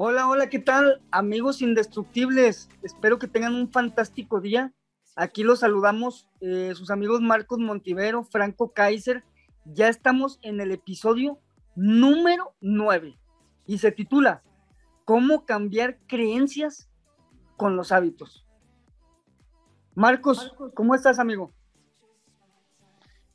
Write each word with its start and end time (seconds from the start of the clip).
Hola, 0.00 0.28
hola, 0.28 0.48
¿qué 0.48 0.60
tal? 0.60 1.02
Amigos 1.10 1.60
indestructibles, 1.60 2.68
espero 2.84 3.18
que 3.18 3.26
tengan 3.26 3.56
un 3.56 3.72
fantástico 3.72 4.40
día. 4.40 4.72
Aquí 5.16 5.42
los 5.42 5.58
saludamos 5.58 6.28
eh, 6.40 6.72
sus 6.76 6.92
amigos 6.92 7.20
Marcos 7.20 7.58
Montivero, 7.58 8.22
Franco 8.22 8.72
Kaiser. 8.72 9.24
Ya 9.64 9.88
estamos 9.88 10.38
en 10.42 10.60
el 10.60 10.70
episodio 10.70 11.40
número 11.74 12.54
9 12.60 13.18
y 13.66 13.78
se 13.78 13.90
titula 13.90 14.44
¿Cómo 15.04 15.44
cambiar 15.44 15.98
creencias 16.06 16.88
con 17.56 17.74
los 17.74 17.90
hábitos? 17.90 18.46
Marcos, 19.96 20.54
¿cómo 20.74 20.94
estás, 20.94 21.18
amigo? 21.18 21.52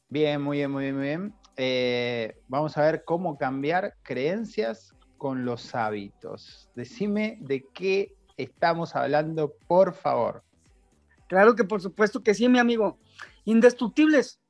Bien, 0.08 0.42
muy 0.42 0.60
bien, 0.60 0.72
muy 0.72 0.84
bien, 0.84 0.96
muy 0.96 1.04
bien. 1.08 1.36
Eh, 1.58 2.40
vamos 2.48 2.78
a 2.78 2.84
ver 2.84 3.04
cómo 3.04 3.38
cambiar 3.38 3.98
creencias 4.02 4.96
con 5.24 5.46
los 5.46 5.74
hábitos. 5.74 6.68
Decime 6.76 7.38
de 7.40 7.66
qué 7.74 8.14
estamos 8.36 8.94
hablando, 8.94 9.54
por 9.70 9.94
favor. 9.94 10.44
Claro 11.30 11.56
que 11.56 11.64
por 11.64 11.80
supuesto 11.80 12.22
que 12.22 12.34
sí, 12.34 12.50
mi 12.50 12.60
amigo. 12.60 13.00
Indestructibles. 13.46 14.42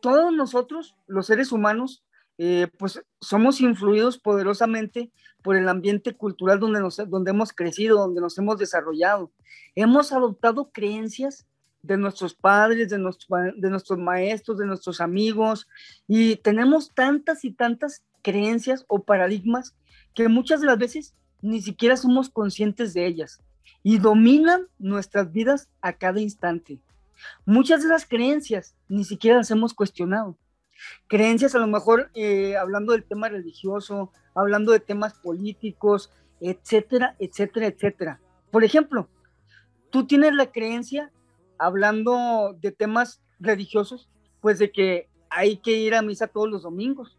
Todos 0.00 0.32
nosotros, 0.32 0.96
los 1.06 1.26
seres 1.26 1.52
humanos, 1.52 2.02
eh, 2.38 2.68
pues 2.78 3.04
somos 3.20 3.60
influidos 3.60 4.16
poderosamente 4.18 5.12
por 5.42 5.54
el 5.54 5.68
ambiente 5.68 6.16
cultural 6.16 6.58
donde, 6.60 6.80
nos, 6.80 6.96
donde 7.10 7.32
hemos 7.32 7.52
crecido, 7.52 7.98
donde 7.98 8.22
nos 8.22 8.38
hemos 8.38 8.56
desarrollado. 8.56 9.32
Hemos 9.74 10.12
adoptado 10.12 10.70
creencias 10.72 11.46
de 11.82 11.98
nuestros 11.98 12.34
padres, 12.34 12.88
de, 12.88 12.96
de 12.96 13.68
nuestros 13.68 13.98
maestros, 13.98 14.56
de 14.56 14.64
nuestros 14.64 15.02
amigos, 15.02 15.68
y 16.08 16.36
tenemos 16.36 16.94
tantas 16.94 17.44
y 17.44 17.52
tantas 17.52 18.02
creencias 18.24 18.84
o 18.88 19.04
paradigmas 19.04 19.76
que 20.14 20.28
muchas 20.28 20.60
de 20.60 20.66
las 20.66 20.78
veces 20.78 21.14
ni 21.42 21.60
siquiera 21.60 21.96
somos 21.96 22.30
conscientes 22.30 22.94
de 22.94 23.06
ellas 23.06 23.40
y 23.82 23.98
dominan 23.98 24.66
nuestras 24.78 25.30
vidas 25.30 25.68
a 25.82 25.92
cada 25.92 26.20
instante. 26.20 26.80
Muchas 27.44 27.82
de 27.82 27.90
las 27.90 28.06
creencias 28.06 28.74
ni 28.88 29.04
siquiera 29.04 29.36
las 29.36 29.50
hemos 29.50 29.74
cuestionado. 29.74 30.36
Creencias 31.06 31.54
a 31.54 31.58
lo 31.58 31.66
mejor 31.66 32.10
eh, 32.14 32.56
hablando 32.56 32.92
del 32.92 33.04
tema 33.04 33.28
religioso, 33.28 34.10
hablando 34.34 34.72
de 34.72 34.80
temas 34.80 35.14
políticos, 35.14 36.10
etcétera, 36.40 37.14
etcétera, 37.18 37.66
etcétera. 37.66 38.20
Por 38.50 38.64
ejemplo, 38.64 39.08
tú 39.90 40.06
tienes 40.06 40.34
la 40.34 40.50
creencia, 40.50 41.12
hablando 41.58 42.56
de 42.60 42.72
temas 42.72 43.20
religiosos, 43.38 44.08
pues 44.40 44.58
de 44.58 44.72
que 44.72 45.08
hay 45.28 45.58
que 45.58 45.72
ir 45.72 45.94
a 45.94 46.02
misa 46.02 46.26
todos 46.26 46.48
los 46.48 46.62
domingos. 46.62 47.18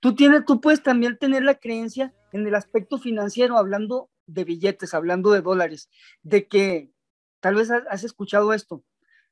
Tú, 0.00 0.14
tienes, 0.14 0.44
tú 0.44 0.60
puedes 0.60 0.82
también 0.82 1.18
tener 1.18 1.42
la 1.42 1.56
creencia 1.56 2.14
en 2.32 2.46
el 2.46 2.54
aspecto 2.54 2.98
financiero, 2.98 3.56
hablando 3.56 4.10
de 4.26 4.44
billetes, 4.44 4.94
hablando 4.94 5.32
de 5.32 5.40
dólares, 5.40 5.90
de 6.22 6.46
que 6.46 6.92
tal 7.40 7.54
vez 7.54 7.70
has 7.70 8.04
escuchado 8.04 8.52
esto, 8.52 8.84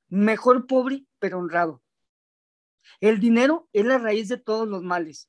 mejor 0.08 0.66
pobre 0.66 1.04
pero 1.18 1.38
honrado. 1.38 1.82
El 3.00 3.20
dinero 3.20 3.68
es 3.72 3.84
la 3.84 3.98
raíz 3.98 4.28
de 4.28 4.38
todos 4.38 4.66
los 4.68 4.82
males. 4.82 5.28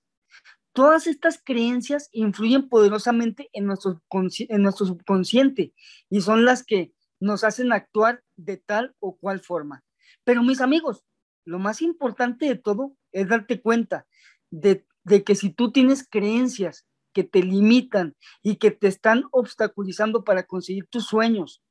Todas 0.74 1.08
estas 1.08 1.42
creencias 1.44 2.10
influyen 2.12 2.70
poderosamente 2.70 3.50
en 3.52 3.66
nuestro, 3.66 4.02
en 4.12 4.62
nuestro 4.62 4.86
subconsciente 4.86 5.74
y 6.10 6.22
son 6.22 6.46
las 6.46 6.64
que 6.64 6.94
nos 7.20 7.44
hacen 7.44 7.74
actuar 7.74 8.24
de 8.36 8.58
tal 8.58 8.96
o 9.00 9.18
cual 9.18 9.40
forma. 9.40 9.84
Pero 10.24 10.44
mis 10.44 10.62
amigos, 10.62 11.04
lo 11.46 11.58
más 11.58 11.82
importante 11.82 12.46
de 12.46 12.56
todo 12.56 12.96
es 13.12 13.28
darte 13.28 13.60
cuenta 13.60 14.06
de, 14.52 14.86
que 15.24 15.36
si 15.36 15.50
tú 15.50 15.72
tienes 15.72 16.08
creencias 16.08 16.86
que 17.14 17.24
te 17.24 17.42
limitan 17.42 18.16
y 18.44 18.58
que 18.58 18.72
te 18.72 18.88
están 18.88 19.24
obstaculizando 19.32 20.24
para 20.24 20.44
conseguir 20.44 20.88
tus 20.88 21.08
sueños, 21.08 21.64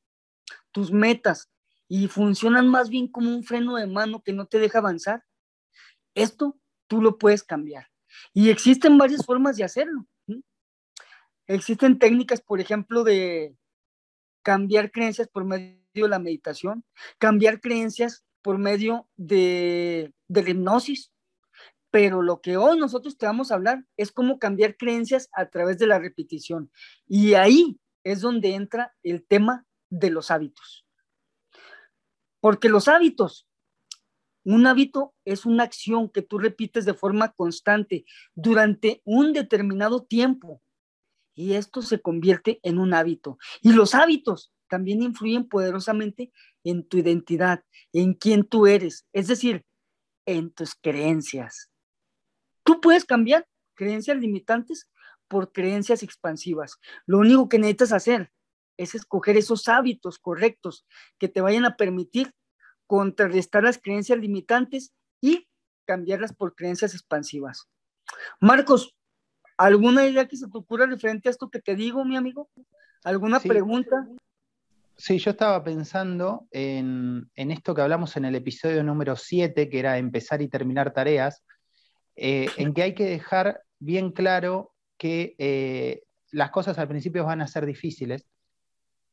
tus 0.72 0.90
metas, 0.90 1.50
y 1.88 2.08
funcionan 2.08 2.68
más 2.68 2.88
bien 2.88 3.08
como 3.08 3.30
un 3.30 3.44
freno 3.44 3.76
de 3.76 3.86
mano 3.86 4.22
que 4.22 4.32
no 4.32 4.46
te 4.46 4.58
deja 4.58 4.78
avanzar, 4.78 5.24
esto 6.14 6.58
tú 6.88 7.00
lo 7.00 7.18
puedes 7.18 7.42
cambiar. 7.42 7.88
Y 8.32 8.50
existen 8.50 8.98
varias 8.98 9.24
formas 9.24 9.56
de 9.56 9.64
hacerlo. 9.64 10.06
Existen 11.46 11.98
técnicas, 11.98 12.40
por 12.40 12.60
ejemplo, 12.60 13.04
de 13.04 13.54
cambiar 14.42 14.90
creencias 14.90 15.28
por 15.28 15.44
medio 15.44 15.78
de 15.94 16.08
la 16.08 16.18
meditación, 16.18 16.84
cambiar 17.18 17.60
creencias 17.60 18.24
por 18.42 18.58
medio 18.58 19.08
de, 19.16 20.12
de 20.28 20.42
la 20.42 20.50
hipnosis. 20.50 21.12
Pero 21.96 22.20
lo 22.20 22.42
que 22.42 22.58
hoy 22.58 22.78
nosotros 22.78 23.16
te 23.16 23.24
vamos 23.24 23.50
a 23.50 23.54
hablar 23.54 23.86
es 23.96 24.12
cómo 24.12 24.38
cambiar 24.38 24.76
creencias 24.76 25.30
a 25.32 25.48
través 25.48 25.78
de 25.78 25.86
la 25.86 25.98
repetición. 25.98 26.70
Y 27.08 27.32
ahí 27.32 27.80
es 28.04 28.20
donde 28.20 28.52
entra 28.52 28.94
el 29.02 29.24
tema 29.24 29.64
de 29.88 30.10
los 30.10 30.30
hábitos. 30.30 30.86
Porque 32.38 32.68
los 32.68 32.86
hábitos, 32.88 33.48
un 34.44 34.66
hábito 34.66 35.14
es 35.24 35.46
una 35.46 35.62
acción 35.62 36.10
que 36.10 36.20
tú 36.20 36.36
repites 36.36 36.84
de 36.84 36.92
forma 36.92 37.32
constante 37.32 38.04
durante 38.34 39.00
un 39.06 39.32
determinado 39.32 40.04
tiempo. 40.04 40.60
Y 41.34 41.54
esto 41.54 41.80
se 41.80 42.02
convierte 42.02 42.60
en 42.62 42.78
un 42.78 42.92
hábito. 42.92 43.38
Y 43.62 43.72
los 43.72 43.94
hábitos 43.94 44.52
también 44.68 45.00
influyen 45.00 45.48
poderosamente 45.48 46.30
en 46.62 46.86
tu 46.86 46.98
identidad, 46.98 47.64
en 47.94 48.12
quién 48.12 48.44
tú 48.44 48.66
eres, 48.66 49.06
es 49.14 49.28
decir, 49.28 49.64
en 50.26 50.50
tus 50.50 50.74
creencias. 50.74 51.70
Tú 52.66 52.80
puedes 52.80 53.04
cambiar 53.04 53.46
creencias 53.74 54.16
limitantes 54.16 54.90
por 55.28 55.52
creencias 55.52 56.02
expansivas. 56.02 56.80
Lo 57.06 57.18
único 57.18 57.48
que 57.48 57.60
necesitas 57.60 57.92
hacer 57.92 58.32
es 58.76 58.96
escoger 58.96 59.36
esos 59.36 59.68
hábitos 59.68 60.18
correctos 60.18 60.84
que 61.18 61.28
te 61.28 61.40
vayan 61.40 61.64
a 61.64 61.76
permitir 61.76 62.34
contrarrestar 62.88 63.62
las 63.62 63.78
creencias 63.78 64.18
limitantes 64.18 64.92
y 65.20 65.48
cambiarlas 65.86 66.34
por 66.34 66.56
creencias 66.56 66.92
expansivas. 66.92 67.68
Marcos, 68.40 68.96
¿alguna 69.56 70.04
idea 70.04 70.26
que 70.26 70.36
se 70.36 70.48
te 70.48 70.58
ocurra 70.58 70.86
referente 70.86 71.28
a 71.28 71.30
esto 71.30 71.48
que 71.48 71.60
te 71.60 71.76
digo, 71.76 72.04
mi 72.04 72.16
amigo? 72.16 72.50
¿Alguna 73.04 73.38
pregunta? 73.38 74.08
Sí, 74.96 75.18
yo 75.18 75.30
estaba 75.30 75.62
pensando 75.62 76.48
en, 76.50 77.30
esto 77.36 77.76
que 77.76 77.82
hablamos 77.82 78.16
en 78.16 78.24
el 78.24 78.34
episodio 78.34 78.82
número 78.82 79.14
7, 79.14 79.68
que 79.68 79.78
era 79.78 79.98
empezar 79.98 80.42
y 80.42 80.48
terminar 80.48 80.92
tareas, 80.92 81.44
eh, 82.16 82.48
en 82.56 82.74
que 82.74 82.82
hay 82.82 82.94
que 82.94 83.04
dejar 83.04 83.62
bien 83.78 84.10
claro 84.10 84.72
que 84.98 85.34
eh, 85.38 86.02
las 86.30 86.50
cosas 86.50 86.78
al 86.78 86.88
principio 86.88 87.24
van 87.24 87.42
a 87.42 87.46
ser 87.46 87.66
difíciles 87.66 88.26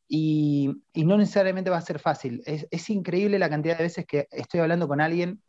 y, 0.08 0.70
no 0.96 1.18
necesariamente 1.18 1.70
va 1.70 1.78
a 1.78 1.82
ser 1.82 2.00
fácil. 2.00 2.42
Es, 2.46 2.68
es, 2.72 2.90
increíble 2.90 3.40
la 3.40 3.50
cantidad 3.50 3.78
de 3.78 3.84
veces 3.84 4.06
que 4.06 4.28
estoy 4.32 4.60
hablando 4.60 4.88
con 4.88 5.02
alguien 5.02 5.42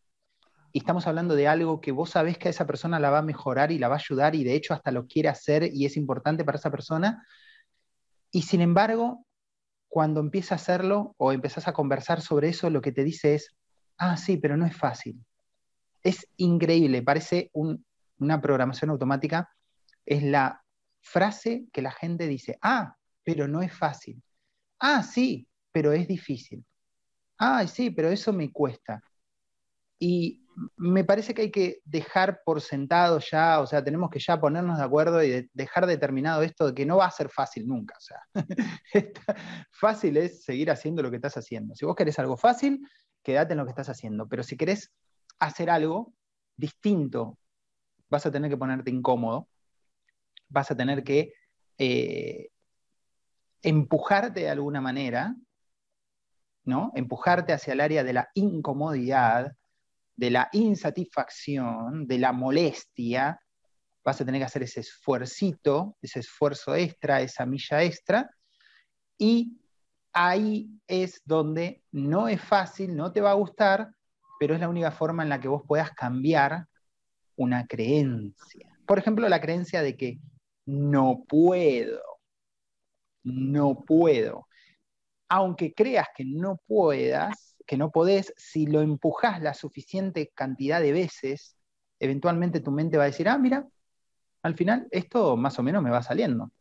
y 0.72 0.78
estamos 0.78 1.06
hablando 1.06 1.36
de 1.36 1.46
algo 1.46 1.80
que 1.80 1.92
vos 1.92 2.10
sabés 2.10 2.38
que 2.38 2.48
a 2.48 2.50
esa 2.50 2.66
persona 2.66 2.98
la 2.98 3.10
va 3.10 3.18
a 3.18 3.22
mejorar 3.22 3.70
y 3.70 3.78
la 3.78 3.88
va 3.88 3.94
a 3.94 3.98
ayudar 3.98 4.34
y 4.34 4.42
de 4.42 4.54
hecho 4.54 4.74
hasta 4.74 4.90
lo 4.90 5.06
quiere 5.06 5.28
hacer 5.28 5.70
y 5.72 5.86
es 5.86 5.96
importante 5.96 6.44
para 6.44 6.58
esa 6.58 6.70
persona. 6.70 7.24
Y 8.32 8.42
sin 8.42 8.60
embargo, 8.60 9.24
cuando 9.88 10.18
empieza 10.18 10.56
a 10.56 10.56
hacerlo 10.56 11.14
o 11.18 11.32
empezás 11.32 11.68
a 11.68 11.72
conversar 11.72 12.20
sobre 12.20 12.48
eso, 12.48 12.70
lo 12.70 12.80
que 12.80 12.90
te 12.90 13.04
dice 13.04 13.36
es, 13.36 13.54
ah, 13.98 14.16
sí, 14.16 14.36
pero 14.38 14.56
no 14.56 14.66
es 14.66 14.76
fácil. 14.76 15.24
Es 16.04 16.28
increíble, 16.36 17.02
parece 17.02 17.50
una 17.54 18.40
programación 18.40 18.90
automática. 18.90 19.50
Es 20.06 20.22
la 20.22 20.62
frase 21.00 21.66
que 21.72 21.82
la 21.82 21.90
gente 21.90 22.28
dice, 22.28 22.58
ah, 22.62 22.96
pero 23.24 23.48
no 23.48 23.62
es 23.62 23.72
fácil. 23.72 24.22
Ah, 24.78 25.02
sí, 25.02 25.48
pero 25.72 25.92
es 25.92 26.06
difícil. 26.06 26.64
Ah, 27.38 27.66
sí, 27.66 27.90
pero 27.90 28.10
eso 28.10 28.32
me 28.32 28.52
cuesta. 28.52 29.02
Y 29.98 30.44
me 30.76 31.04
parece 31.04 31.34
que 31.34 31.42
hay 31.42 31.50
que 31.50 31.80
dejar 31.84 32.42
por 32.44 32.60
sentado 32.60 33.18
ya, 33.18 33.60
o 33.60 33.66
sea, 33.66 33.82
tenemos 33.82 34.10
que 34.10 34.20
ya 34.20 34.40
ponernos 34.40 34.78
de 34.78 34.84
acuerdo 34.84 35.22
y 35.24 35.48
dejar 35.52 35.86
determinado 35.86 36.42
esto 36.42 36.66
de 36.66 36.74
que 36.74 36.86
no 36.86 36.98
va 36.98 37.06
a 37.06 37.10
ser 37.10 37.28
fácil 37.28 37.66
nunca. 37.66 37.96
Sea, 37.98 38.20
fácil 39.72 40.16
es 40.16 40.44
seguir 40.44 40.70
haciendo 40.70 41.02
lo 41.02 41.10
que 41.10 41.16
estás 41.16 41.36
haciendo. 41.36 41.74
Si 41.74 41.84
vos 41.84 41.96
querés 41.96 42.18
algo 42.18 42.36
fácil, 42.36 42.80
quédate 43.22 43.54
en 43.54 43.58
lo 43.58 43.64
que 43.64 43.70
estás 43.70 43.88
haciendo. 43.88 44.28
Pero 44.28 44.42
si 44.42 44.56
querés 44.56 44.92
hacer 45.38 45.70
algo 45.70 46.14
distinto, 46.56 47.38
vas 48.08 48.26
a 48.26 48.30
tener 48.30 48.50
que 48.50 48.56
ponerte 48.56 48.90
incómodo, 48.90 49.48
vas 50.48 50.70
a 50.70 50.76
tener 50.76 51.02
que 51.02 51.32
eh, 51.78 52.48
empujarte 53.62 54.40
de 54.40 54.50
alguna 54.50 54.80
manera, 54.80 55.34
¿no? 56.64 56.92
Empujarte 56.94 57.52
hacia 57.52 57.72
el 57.72 57.80
área 57.80 58.04
de 58.04 58.12
la 58.12 58.28
incomodidad 58.34 59.54
de 60.16 60.30
la 60.30 60.48
insatisfacción, 60.52 62.06
de 62.06 62.18
la 62.18 62.32
molestia, 62.32 63.40
vas 64.04 64.20
a 64.20 64.24
tener 64.24 64.40
que 64.40 64.46
hacer 64.46 64.62
ese 64.62 64.80
esfuercito, 64.80 65.96
ese 66.00 66.20
esfuerzo 66.20 66.74
extra, 66.74 67.20
esa 67.20 67.46
milla 67.46 67.82
extra, 67.82 68.30
y 69.18 69.58
ahí 70.12 70.68
es 70.86 71.22
donde 71.24 71.82
no 71.90 72.28
es 72.28 72.40
fácil, 72.40 72.94
no 72.94 73.12
te 73.12 73.20
va 73.20 73.30
a 73.30 73.34
gustar, 73.34 73.93
pero 74.38 74.54
es 74.54 74.60
la 74.60 74.68
única 74.68 74.90
forma 74.90 75.22
en 75.22 75.28
la 75.28 75.40
que 75.40 75.48
vos 75.48 75.62
puedas 75.66 75.92
cambiar 75.92 76.66
una 77.36 77.66
creencia. 77.66 78.78
Por 78.86 78.98
ejemplo, 78.98 79.28
la 79.28 79.40
creencia 79.40 79.82
de 79.82 79.96
que 79.96 80.18
no 80.66 81.24
puedo, 81.28 82.00
no 83.24 83.84
puedo. 83.84 84.46
Aunque 85.28 85.72
creas 85.72 86.08
que 86.14 86.24
no 86.24 86.60
puedas, 86.66 87.56
que 87.66 87.76
no 87.76 87.90
podés, 87.90 88.32
si 88.36 88.66
lo 88.66 88.82
empujas 88.82 89.40
la 89.40 89.54
suficiente 89.54 90.30
cantidad 90.34 90.80
de 90.80 90.92
veces, 90.92 91.56
eventualmente 91.98 92.60
tu 92.60 92.70
mente 92.70 92.96
va 92.96 93.04
a 93.04 93.06
decir, 93.06 93.28
ah, 93.28 93.38
mira, 93.38 93.66
al 94.42 94.54
final 94.54 94.86
esto 94.90 95.36
más 95.36 95.58
o 95.58 95.62
menos 95.62 95.82
me 95.82 95.90
va 95.90 96.02
saliendo. 96.02 96.52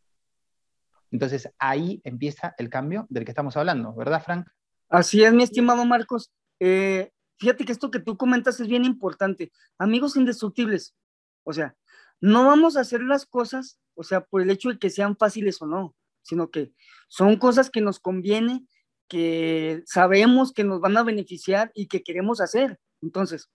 Entonces 1.12 1.50
ahí 1.60 2.02
empieza 2.04 2.56
el 2.58 2.70
cambio 2.70 3.06
del 3.10 3.26
que 3.26 3.32
estamos 3.32 3.56
hablando, 3.58 3.94
¿verdad, 3.94 4.24
Frank? 4.24 4.48
Así 4.90 5.24
es, 5.24 5.34
mi 5.34 5.44
estimado 5.44 5.86
Marcos. 5.86 6.32
Eh, 6.60 7.12
fíjate 7.38 7.66
que 7.66 7.72
esto 7.72 7.92
que 7.92 8.00
tú 8.00 8.18
comentas 8.18 8.60
es 8.60 8.68
bien 8.68 8.86
importante. 8.86 9.52
Amigos 9.78 10.16
indestructibles, 10.16 10.96
o 11.44 11.54
sea, 11.54 11.76
no 12.22 12.46
vamos 12.46 12.78
a 12.78 12.82
hacer 12.82 13.02
las 13.02 13.26
cosas, 13.26 13.80
o 13.96 14.04
sea, 14.04 14.22
por 14.22 14.42
el 14.42 14.50
hecho 14.50 14.70
de 14.70 14.80
que 14.80 14.90
sean 14.90 15.18
fáciles 15.18 15.62
o 15.62 15.68
no, 15.68 15.96
sino 16.22 16.50
que 16.52 16.74
son 17.10 17.38
cosas 17.38 17.70
que 17.70 17.82
nos 17.82 18.00
conviene, 18.00 18.66
que 19.08 19.84
sabemos 19.86 20.54
que 20.54 20.64
nos 20.64 20.80
van 20.80 20.98
a 20.98 21.04
beneficiar 21.04 21.72
y 21.76 21.88
que 21.88 22.02
queremos 22.02 22.42
hacer. 22.42 22.80
Entonces, 23.02 23.50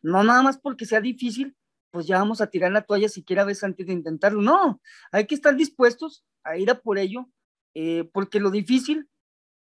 no 0.00 0.22
nada 0.22 0.42
más 0.42 0.58
porque 0.58 0.86
sea 0.86 1.00
difícil, 1.00 1.56
pues 1.90 2.06
ya 2.06 2.18
vamos 2.18 2.40
a 2.40 2.48
tirar 2.48 2.70
la 2.70 2.82
toalla 2.82 3.08
siquiera 3.08 3.44
vez 3.44 3.64
antes 3.64 3.86
de 3.86 3.92
intentarlo. 3.92 4.42
No, 4.42 4.80
hay 5.10 5.26
que 5.26 5.34
estar 5.34 5.56
dispuestos 5.56 6.24
a 6.44 6.56
ir 6.56 6.70
a 6.70 6.80
por 6.80 6.98
ello, 6.98 7.28
eh, 7.74 8.08
porque 8.12 8.40
lo 8.40 8.50
difícil, 8.50 9.08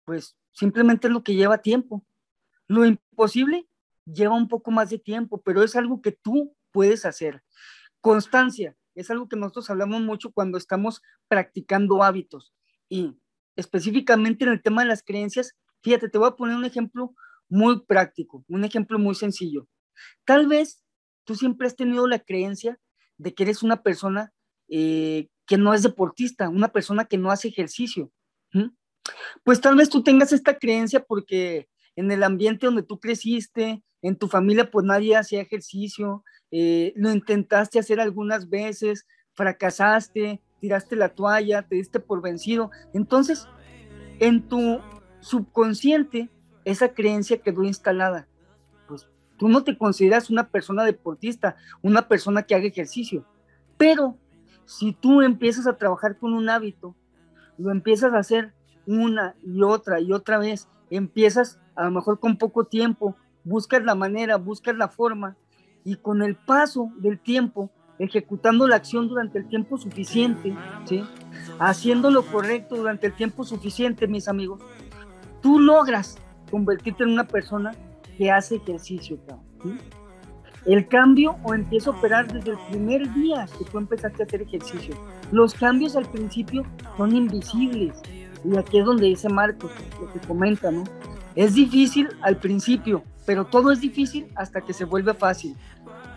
pues 0.04 0.36
simplemente 0.52 1.06
es 1.06 1.12
lo 1.12 1.22
que 1.22 1.34
lleva 1.34 1.58
tiempo. 1.58 2.04
Lo 2.68 2.84
imposible 2.84 3.68
lleva 4.04 4.34
un 4.34 4.48
poco 4.48 4.70
más 4.70 4.90
de 4.90 4.98
tiempo, 4.98 5.40
pero 5.42 5.62
es 5.62 5.76
algo 5.76 6.02
que 6.02 6.12
tú 6.12 6.54
puedes 6.70 7.04
hacer. 7.04 7.42
Constancia 8.00 8.76
es 8.94 9.10
algo 9.10 9.28
que 9.28 9.36
nosotros 9.36 9.70
hablamos 9.70 10.02
mucho 10.02 10.30
cuando 10.32 10.58
estamos 10.58 11.02
practicando 11.28 12.02
hábitos 12.02 12.54
y 12.88 13.16
específicamente 13.56 14.44
en 14.44 14.52
el 14.52 14.62
tema 14.62 14.82
de 14.82 14.88
las 14.88 15.02
creencias, 15.02 15.54
fíjate, 15.82 16.08
te 16.08 16.18
voy 16.18 16.28
a 16.28 16.36
poner 16.36 16.56
un 16.56 16.64
ejemplo 16.64 17.14
muy 17.48 17.84
práctico, 17.84 18.44
un 18.48 18.64
ejemplo 18.64 18.98
muy 18.98 19.14
sencillo. 19.14 19.68
Tal 20.24 20.46
vez 20.46 20.82
tú 21.24 21.34
siempre 21.34 21.66
has 21.66 21.76
tenido 21.76 22.06
la 22.06 22.18
creencia 22.18 22.78
de 23.16 23.34
que 23.34 23.44
eres 23.44 23.62
una 23.62 23.82
persona 23.82 24.32
eh, 24.68 25.28
que 25.46 25.56
no 25.56 25.74
es 25.74 25.82
deportista, 25.82 26.48
una 26.48 26.68
persona 26.68 27.04
que 27.04 27.18
no 27.18 27.30
hace 27.30 27.48
ejercicio. 27.48 28.10
Pues 29.42 29.60
tal 29.60 29.76
vez 29.76 29.88
tú 29.88 30.02
tengas 30.02 30.32
esta 30.32 30.58
creencia 30.58 31.04
porque 31.04 31.68
en 31.96 32.10
el 32.10 32.22
ambiente 32.22 32.66
donde 32.66 32.82
tú 32.82 32.98
creciste, 32.98 33.82
en 34.02 34.16
tu 34.16 34.28
familia, 34.28 34.70
pues 34.70 34.84
nadie 34.84 35.16
hacía 35.16 35.40
ejercicio, 35.40 36.24
eh, 36.50 36.92
lo 36.96 37.10
intentaste 37.10 37.78
hacer 37.78 38.00
algunas 38.00 38.48
veces, 38.50 39.06
fracasaste, 39.32 40.42
tiraste 40.60 40.96
la 40.96 41.08
toalla, 41.08 41.62
te 41.62 41.76
diste 41.76 42.00
por 42.00 42.22
vencido. 42.22 42.70
Entonces, 42.92 43.48
en 44.20 44.48
tu 44.48 44.80
subconsciente, 45.20 46.30
esa 46.64 46.94
creencia 46.94 47.38
quedó 47.38 47.64
instalada. 47.64 48.28
Pues 48.88 49.08
tú 49.38 49.48
no 49.48 49.64
te 49.64 49.76
consideras 49.76 50.30
una 50.30 50.48
persona 50.48 50.84
deportista, 50.84 51.56
una 51.82 52.06
persona 52.08 52.42
que 52.42 52.54
haga 52.54 52.66
ejercicio, 52.66 53.26
pero 53.76 54.18
si 54.66 54.92
tú 54.92 55.22
empiezas 55.22 55.66
a 55.66 55.76
trabajar 55.76 56.18
con 56.18 56.32
un 56.32 56.48
hábito, 56.48 56.94
lo 57.58 57.70
empiezas 57.70 58.12
a 58.12 58.18
hacer 58.18 58.52
una 58.86 59.34
y 59.42 59.62
otra 59.62 60.00
y 60.00 60.12
otra 60.12 60.38
vez, 60.38 60.68
empiezas 60.90 61.60
a 61.76 61.84
lo 61.84 61.90
mejor 61.90 62.20
con 62.20 62.36
poco 62.36 62.64
tiempo, 62.64 63.16
buscas 63.44 63.84
la 63.84 63.94
manera, 63.94 64.36
buscas 64.36 64.76
la 64.76 64.88
forma 64.88 65.36
y 65.84 65.96
con 65.96 66.22
el 66.22 66.36
paso 66.36 66.90
del 66.96 67.18
tiempo, 67.20 67.70
ejecutando 67.98 68.66
la 68.66 68.76
acción 68.76 69.08
durante 69.08 69.38
el 69.38 69.48
tiempo 69.48 69.78
suficiente, 69.78 70.56
¿sí? 70.86 71.04
haciendo 71.58 72.10
lo 72.10 72.24
correcto 72.24 72.76
durante 72.76 73.06
el 73.06 73.14
tiempo 73.14 73.44
suficiente, 73.44 74.08
mis 74.08 74.28
amigos, 74.28 74.60
tú 75.42 75.60
logras 75.60 76.16
convertirte 76.50 77.04
en 77.04 77.10
una 77.10 77.26
persona 77.26 77.72
que 78.16 78.30
hace 78.30 78.56
ejercicio. 78.56 79.18
¿sí? 79.62 79.76
El 80.66 80.88
cambio 80.88 81.36
o 81.42 81.54
empieza 81.54 81.90
a 81.90 81.92
operar 81.92 82.32
desde 82.32 82.52
el 82.52 82.58
primer 82.70 83.12
día 83.12 83.46
que 83.58 83.64
tú 83.66 83.76
empezaste 83.78 84.22
a 84.22 84.26
hacer 84.26 84.42
ejercicio. 84.42 84.96
Los 85.30 85.52
cambios 85.52 85.94
al 85.94 86.06
principio 86.06 86.64
son 86.96 87.14
invisibles. 87.14 88.00
Y 88.44 88.56
aquí 88.56 88.78
es 88.78 88.84
donde 88.84 89.06
dice 89.06 89.28
Marcos, 89.28 89.70
lo 90.00 90.12
que 90.12 90.26
comenta, 90.26 90.70
¿no? 90.70 90.84
Es 91.36 91.54
difícil 91.54 92.08
al 92.22 92.36
principio, 92.36 93.02
pero 93.26 93.44
todo 93.44 93.72
es 93.72 93.80
difícil 93.80 94.26
hasta 94.36 94.60
que 94.60 94.72
se 94.72 94.84
vuelve 94.84 95.14
fácil. 95.14 95.56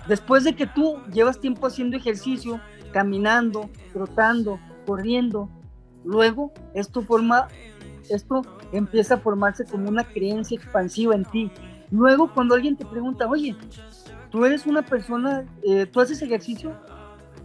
Después 0.08 0.44
de 0.44 0.56
que 0.56 0.68
tú 0.68 1.00
llevas 1.12 1.40
tiempo 1.40 1.68
haciendo 1.68 1.98
ejercicio, 1.98 2.62
caminando, 2.92 3.70
trotando, 3.94 4.60
corriendo, 4.86 5.50
luego 6.06 6.54
esto 6.74 7.02
forma, 7.02 7.48
esto 8.10 8.42
empieza 8.72 9.16
a 9.16 9.18
formarse 9.18 9.66
como 9.66 9.90
una 9.90 10.04
creencia 10.04 10.56
expansiva 10.56 11.16
en 11.16 11.26
ti. 11.26 11.52
Luego 11.92 12.32
cuando 12.34 12.56
alguien 12.56 12.78
te 12.78 12.86
pregunta, 12.86 13.28
oye, 13.28 13.56
tú 14.30 14.46
eres 14.46 14.66
una 14.66 14.82
persona, 14.82 15.46
eh, 15.64 15.86
tú 15.86 16.00
haces 16.00 16.22
ejercicio, 16.22 16.74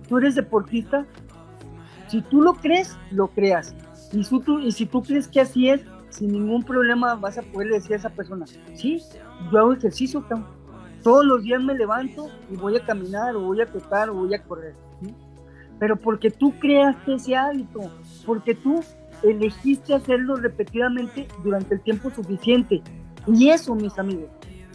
tú 0.09 0.19
eres 0.19 0.35
deportista, 0.35 1.07
si 2.09 2.21
tú 2.21 2.43
lo 2.43 2.55
crees, 2.55 2.97
lo 3.11 3.29
creas. 3.29 3.75
Y, 4.13 4.25
tú, 4.25 4.59
y 4.59 4.73
si 4.73 4.85
tú 4.85 5.03
crees 5.03 5.27
que 5.27 5.41
así 5.41 5.71
es, 5.71 5.81
sin 6.13 6.33
ningún 6.33 6.63
problema 6.63 7.15
vas 7.15 7.39
a 7.39 7.43
poder 7.43 7.71
decir 7.71 7.95
a 7.95 7.97
esa 7.97 8.11
persona, 8.11 8.47
sí, 8.75 9.03
yo 9.51 9.59
hago 9.59 9.73
ejercicio, 9.73 10.25
todos 11.03 11.25
los 11.25 11.43
días 11.43 11.63
me 11.63 11.75
levanto 11.75 12.29
y 12.51 12.57
voy 12.57 12.77
a 12.77 12.85
caminar 12.85 13.35
o 13.35 13.41
voy 13.41 13.61
a 13.61 13.67
trotar 13.67 14.11
o 14.11 14.15
voy 14.15 14.35
a 14.35 14.43
correr. 14.43 14.75
Pero 15.79 15.97
porque 15.97 16.31
tú 16.31 16.53
creaste 16.61 17.15
ese 17.15 17.35
hábito, 17.35 17.81
porque 18.25 18.55
tú 18.55 18.81
elegiste 19.23 19.95
hacerlo 19.95 20.37
repetidamente 20.37 21.27
durante 21.43 21.75
el 21.75 21.81
tiempo 21.81 22.11
suficiente. 22.11 22.83
Y 23.27 23.49
eso, 23.49 23.75
mis 23.75 23.99
amigos, 23.99 24.31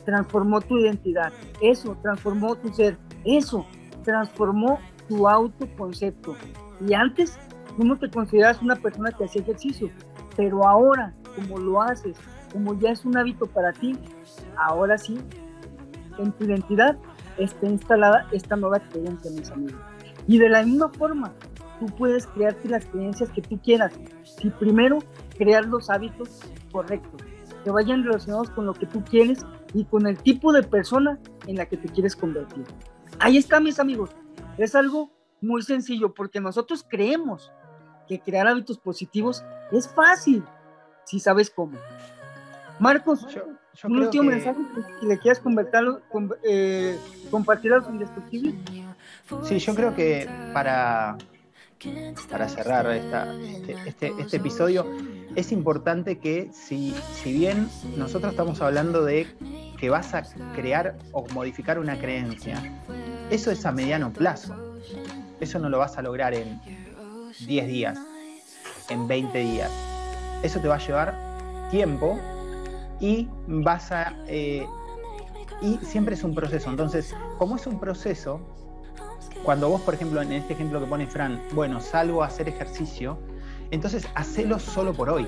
transformó 0.06 0.60
tu 0.60 0.78
identidad, 0.78 1.32
eso 1.62 1.98
transformó 2.02 2.56
tu 2.56 2.74
ser, 2.74 2.98
eso 3.24 3.66
transformó 4.04 4.80
tu 5.08 5.28
autoconcepto. 5.28 6.36
Y 6.86 6.94
antes 6.94 7.38
tú 7.78 7.86
no 7.86 7.98
te 7.98 8.10
consideras 8.10 8.62
una 8.62 8.76
persona 8.76 9.12
que 9.12 9.26
hacía 9.26 9.42
ejercicio, 9.42 9.90
pero 10.38 10.66
ahora, 10.66 11.14
como 11.36 11.58
lo 11.58 11.82
haces, 11.82 12.16
como 12.54 12.80
ya 12.80 12.92
es 12.92 13.04
un 13.04 13.18
hábito 13.18 13.48
para 13.48 13.74
ti, 13.74 13.98
ahora 14.56 14.98
sí, 14.98 15.20
en 16.18 16.32
tu 16.32 16.46
identidad 16.46 16.98
está 17.38 17.68
instalada 17.68 18.28
esta 18.32 18.56
nueva 18.56 18.80
creencia, 18.80 19.32
mis 19.32 19.52
amigos. 19.52 19.82
Y 20.28 20.38
de 20.38 20.50
la 20.50 20.64
misma 20.64 20.90
forma, 20.90 21.34
tú 21.80 21.88
puedes 21.88 22.28
crearte 22.28 22.70
las 22.70 22.86
creencias 22.86 23.30
que 23.32 23.42
tú 23.42 23.60
quieras. 23.60 23.94
Si 24.24 24.50
primero 24.50 25.00
crear 25.38 25.66
los 25.66 25.90
hábitos 25.90 26.42
correctos, 26.72 27.22
que 27.64 27.72
vayan 27.72 28.04
relacionados 28.04 28.50
con 28.52 28.66
lo 28.66 28.74
que 28.74 28.86
tú 28.86 29.04
quieres 29.04 29.46
y 29.74 29.86
con 29.86 30.08
el 30.08 30.18
tipo 30.18 30.54
de 30.54 30.64
persona 30.64 31.20
en 31.48 31.56
la 31.56 31.66
que 31.66 31.78
te 31.78 31.90
quieres 31.90 32.16
convertir. 32.16 32.64
Ahí 33.20 33.38
está, 33.38 33.60
mis 33.60 33.80
amigos. 33.80 34.12
Es 34.58 34.76
algo 34.76 35.12
muy 35.42 35.62
sencillo 35.62 36.14
porque 36.14 36.40
nosotros 36.40 36.86
creemos 36.88 37.52
que 38.08 38.20
crear 38.20 38.48
hábitos 38.48 38.78
positivos 38.78 39.44
es 39.72 39.88
fácil 39.88 40.44
si 41.04 41.20
sabes 41.20 41.50
cómo. 41.50 41.78
Marcos, 42.80 43.26
un 43.84 44.00
último 44.00 44.24
mensaje 44.26 44.60
que 45.00 45.06
le 45.06 45.18
quieras 45.20 45.42
eh, 46.44 47.00
compartir 47.32 47.74
a 47.74 47.78
los 47.78 47.90
indestructibles. 47.90 48.56
Sí, 49.44 49.60
yo 49.60 49.76
creo 49.76 49.96
que 49.96 50.30
para, 50.54 51.18
para 52.30 52.50
cerrar 52.50 52.92
este, 52.92 53.74
este, 53.86 54.14
este, 54.20 54.38
episodio, 54.38 54.86
es 55.36 55.52
importante 55.52 56.20
que 56.20 56.50
si, 56.52 56.94
si 57.14 57.34
bien 57.34 57.70
nosotros 57.96 58.32
estamos 58.32 58.62
hablando 58.62 59.04
de 59.04 59.28
que 59.80 59.90
vas 59.90 60.14
a 60.14 60.24
crear 60.56 60.98
o 61.12 61.26
modificar 61.34 61.80
una 61.80 61.98
creencia, 61.98 62.62
eso 63.30 63.52
es 63.52 63.66
a 63.66 63.72
mediano 63.72 64.12
plazo. 64.12 64.56
Eso 65.40 65.60
no 65.60 65.70
lo 65.70 65.78
vas 65.78 65.98
a 65.98 66.02
lograr 66.02 66.34
en 66.34 66.60
10 67.46 67.68
días, 67.68 68.00
en 68.90 69.08
20 69.08 69.38
días. 69.40 69.72
Eso 70.44 70.60
te 70.60 70.68
va 70.68 70.76
a 70.76 70.80
llevar 70.80 71.68
tiempo 71.72 72.20
y 73.00 73.28
vas 73.48 73.92
a... 73.92 74.14
Eh, 74.28 74.66
y 75.62 75.78
siempre 75.78 76.16
es 76.16 76.24
un 76.24 76.36
proceso. 76.36 76.70
Entonces, 76.70 77.16
como 77.38 77.56
es 77.56 77.66
un 77.66 77.80
proceso, 77.80 78.40
cuando 79.44 79.70
vos, 79.70 79.82
por 79.82 79.94
ejemplo, 79.94 80.22
en 80.22 80.32
este 80.34 80.54
ejemplo 80.54 80.80
que 80.80 80.86
pone 80.86 81.08
Fran, 81.08 81.42
bueno, 81.54 81.82
salgo 81.82 82.24
a 82.24 82.28
hacer 82.28 82.48
ejercicio, 82.48 83.18
entonces 83.72 84.08
hacelo 84.16 84.60
solo 84.60 84.94
por 84.94 85.10
hoy. 85.10 85.26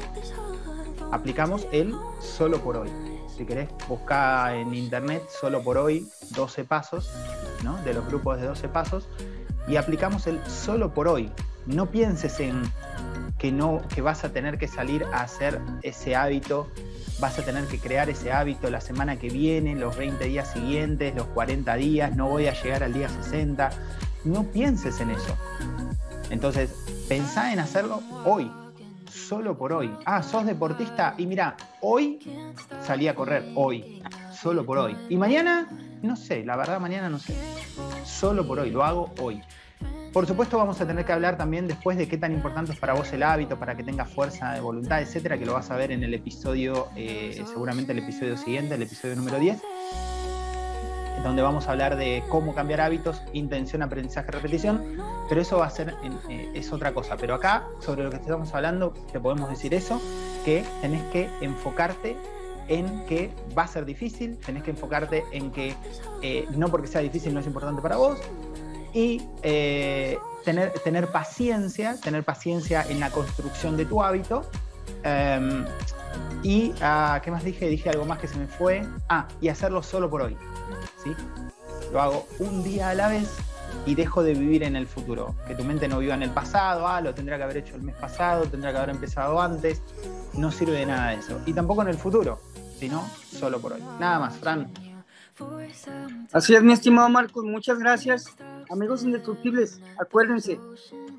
Aplicamos 1.12 1.68
el 1.72 1.96
solo 2.20 2.60
por 2.60 2.78
hoy. 2.78 2.90
Si 3.36 3.46
querés, 3.46 3.70
busca 3.88 4.56
en 4.56 4.74
internet 4.74 5.24
solo 5.40 5.64
por 5.64 5.78
hoy 5.78 6.08
12 6.32 6.66
pasos, 6.66 7.10
¿no? 7.64 7.78
De 7.84 7.94
los 7.94 8.06
grupos 8.06 8.40
de 8.40 8.48
12 8.48 8.68
pasos 8.68 9.08
y 9.68 9.78
aplicamos 9.78 10.28
el 10.28 10.44
solo 10.46 10.94
por 10.94 11.08
hoy. 11.08 11.32
No 11.70 11.92
pienses 11.92 12.40
en 12.40 12.64
que 13.38 13.52
no 13.52 13.82
que 13.94 14.02
vas 14.02 14.24
a 14.24 14.34
tener 14.34 14.58
que 14.58 14.68
salir 14.68 15.06
a 15.14 15.22
hacer 15.22 15.62
ese 15.84 16.16
hábito, 16.16 16.68
vas 17.20 17.38
a 17.38 17.46
tener 17.46 17.66
que 17.66 17.78
crear 17.78 18.10
ese 18.10 18.32
hábito 18.32 18.72
la 18.72 18.82
semana 18.82 19.20
que 19.20 19.30
viene, 19.30 19.76
los 19.76 19.96
20 19.96 20.26
días 20.26 20.52
siguientes, 20.52 21.14
los 21.16 21.28
40 21.28 21.76
días, 21.76 22.16
no 22.16 22.28
voy 22.28 22.48
a 22.48 22.54
llegar 22.60 22.84
al 22.84 22.94
día 22.94 23.08
60. 23.08 23.70
No 24.24 24.46
pienses 24.46 25.00
en 25.00 25.12
eso. 25.12 25.38
Entonces, 26.32 26.74
pensá 27.08 27.54
en 27.54 27.60
hacerlo 27.60 28.02
hoy, 28.26 28.52
solo 29.08 29.56
por 29.56 29.72
hoy. 29.72 29.92
Ah, 30.06 30.24
sos 30.24 30.48
deportista 30.48 31.14
y 31.20 31.28
mira, 31.28 31.56
hoy 31.82 32.20
salí 32.84 33.08
a 33.08 33.14
correr, 33.14 33.46
hoy, 33.54 34.02
solo 34.34 34.66
por 34.66 34.80
hoy. 34.80 34.98
Y 35.08 35.18
mañana, 35.18 35.68
no 36.02 36.16
sé, 36.16 36.44
la 36.44 36.56
verdad 36.56 36.80
mañana 36.80 37.10
no 37.10 37.20
sé. 37.20 37.36
Solo 38.04 38.48
por 38.48 38.58
hoy, 38.58 38.72
lo 38.72 38.84
hago 38.84 39.14
hoy. 39.20 39.40
Por 40.14 40.26
supuesto 40.26 40.58
vamos 40.58 40.82
a 40.82 40.88
tener 40.88 41.06
que 41.06 41.14
hablar 41.14 41.38
también 41.38 41.68
después 41.68 41.96
de 41.96 42.08
qué 42.08 42.18
tan 42.18 42.34
importante 42.34 42.72
es 42.72 42.80
para 42.80 42.94
vos 42.94 43.14
el 43.14 43.22
hábito, 43.22 43.60
para 43.60 43.78
que 43.78 43.84
tengas 43.84 44.10
fuerza 44.10 44.54
de 44.54 44.60
voluntad, 44.60 45.02
etcétera, 45.02 45.38
que 45.38 45.46
lo 45.46 45.54
vas 45.54 45.70
a 45.70 45.76
ver 45.76 45.92
en 45.92 46.04
el 46.04 46.16
episodio, 46.16 46.88
eh, 46.96 47.44
seguramente 47.46 47.92
el 47.92 48.00
episodio 48.00 48.36
siguiente, 48.36 48.74
el 48.74 48.82
episodio 48.82 49.16
número 49.16 49.38
10, 49.38 49.62
donde 51.24 51.44
vamos 51.44 51.68
a 51.68 51.72
hablar 51.72 51.96
de 51.96 52.24
cómo 52.28 52.56
cambiar 52.56 52.82
hábitos, 52.82 53.22
intención, 53.34 53.84
aprendizaje, 53.84 54.32
repetición, 54.32 54.82
pero 55.30 55.42
eso 55.42 55.60
va 55.60 55.68
a 55.68 55.70
ser, 55.70 55.94
eh, 56.30 56.52
es 56.56 56.74
otra 56.74 56.92
cosa. 56.92 57.16
Pero 57.16 57.36
acá, 57.36 57.68
sobre 57.80 58.04
lo 58.04 58.10
que 58.10 58.16
estamos 58.16 58.52
hablando, 58.56 58.94
te 59.12 59.20
podemos 59.20 59.48
decir 59.48 59.76
eso, 59.76 60.02
que 60.44 60.66
tenés 60.82 61.04
que 61.12 61.30
enfocarte 61.42 62.16
en 62.68 63.06
que 63.06 63.32
va 63.56 63.64
a 63.64 63.68
ser 63.68 63.86
difícil, 63.86 64.38
tenés 64.38 64.64
que 64.64 64.72
enfocarte 64.72 65.24
en 65.32 65.52
que 65.52 65.76
eh, 66.24 66.48
no 66.56 66.70
porque 66.70 66.88
sea 66.88 67.02
difícil 67.02 67.34
no 67.34 67.42
es 67.42 67.48
importante 67.48 67.82
para 67.82 67.98
vos, 67.98 68.20
y 68.94 69.22
eh, 69.44 70.18
tener, 70.44 70.72
tener 70.84 71.08
paciencia, 71.08 72.00
tener 72.02 72.24
paciencia 72.24 72.86
en 72.88 73.00
la 73.00 73.10
construcción 73.10 73.78
de 73.78 73.86
tu 73.86 74.02
hábito. 74.02 74.50
Em, 75.04 75.66
y, 76.44 76.74
ah, 76.82 77.22
¿qué 77.24 77.32
más 77.32 77.44
dije? 77.44 77.68
Dije 77.68 77.90
algo 77.90 78.06
más 78.06 78.20
que 78.20 78.28
se 78.28 78.38
me 78.38 78.48
fue. 78.48 78.86
Ah, 79.10 79.28
y 79.42 79.50
hacerlo 79.50 79.84
solo 79.84 80.10
por 80.10 80.22
hoy. 80.22 80.38
¿sí? 81.04 81.12
Lo 81.92 82.02
hago 82.02 82.28
un 82.40 82.64
día 82.64 82.90
a 82.90 82.94
la 82.96 83.08
vez 83.10 83.30
y 83.86 83.96
dejo 83.96 84.24
de 84.24 84.34
vivir 84.34 84.64
en 84.64 84.76
el 84.76 84.88
futuro. 84.88 85.36
Que 85.48 85.56
tu 85.56 85.64
mente 85.64 85.88
no 85.88 86.00
viva 86.00 86.16
en 86.16 86.24
el 86.24 86.32
pasado, 86.32 86.88
ah, 86.88 87.02
lo 87.02 87.14
tendría 87.14 87.38
que 87.38 87.44
haber 87.44 87.58
hecho 87.58 87.76
el 87.76 87.84
mes 87.84 87.96
pasado, 87.96 88.46
tendría 88.46 88.72
que 88.72 88.78
haber 88.78 88.90
empezado 88.92 89.42
antes. 89.42 89.82
No 90.34 90.52
sirve 90.52 90.74
de 90.74 90.86
nada 90.86 91.14
eso. 91.14 91.40
Y 91.46 91.54
tampoco 91.54 91.82
en 91.82 91.90
el 91.90 91.98
futuro, 91.98 92.40
sino 92.78 93.08
solo 93.32 93.60
por 93.60 93.74
hoy. 93.74 93.84
Nada 94.00 94.20
más, 94.20 94.38
Fran. 94.38 94.72
Así 96.34 96.54
es, 96.54 96.62
mi 96.64 96.74
estimado 96.74 97.10
Marcos, 97.10 97.46
muchas 97.46 97.80
gracias. 97.80 98.26
Amigos 98.70 99.04
indestructibles, 99.04 99.82
acuérdense, 100.00 100.60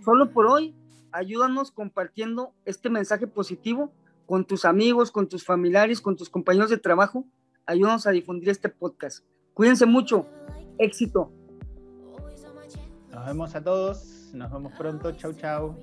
solo 0.04 0.30
por 0.30 0.46
hoy, 0.46 0.74
ayúdanos 1.10 1.72
compartiendo 1.72 2.52
este 2.64 2.90
mensaje 2.90 3.26
positivo 3.26 3.92
con 4.26 4.44
tus 4.44 4.64
amigos, 4.64 5.10
con 5.10 5.28
tus 5.28 5.44
familiares, 5.44 6.00
con 6.00 6.16
tus 6.16 6.30
compañeros 6.30 6.70
de 6.70 6.78
trabajo. 6.78 7.24
Ayúdanos 7.66 8.06
a 8.06 8.12
difundir 8.12 8.48
este 8.48 8.68
podcast. 8.68 9.24
Cuídense 9.54 9.86
mucho. 9.86 10.26
Éxito. 10.78 11.32
Nos 13.10 13.26
vemos 13.26 13.54
a 13.56 13.62
todos. 13.64 14.30
Nos 14.32 14.52
vemos 14.52 14.72
pronto. 14.78 15.10
Chau, 15.12 15.32
chau. 15.32 15.76